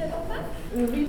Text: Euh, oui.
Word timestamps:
Euh, 0.00 0.86
oui. 0.90 1.08